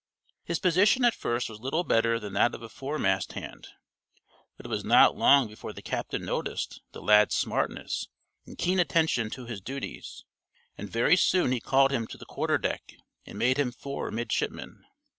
[0.43, 3.67] His position at first was little better than that of a foremast hand,
[4.57, 8.07] but it was not long before the captain noticed the lad's smartness
[8.47, 10.25] and keen attention to his duties,
[10.75, 12.95] and very soon he called him to the quarterdeck
[13.27, 14.83] and made him fore midshipman.